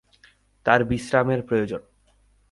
[0.65, 1.81] তার বিশ্রামের প্রয়োজন।